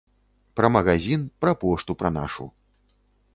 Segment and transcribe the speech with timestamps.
[0.59, 2.49] Пра магазін, пра пошту пра нашу.